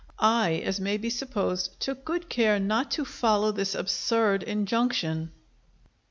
[0.17, 5.31] I, as may be supposed, took good care not to follow this absurd injunction.